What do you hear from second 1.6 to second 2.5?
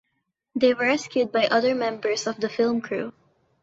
members of the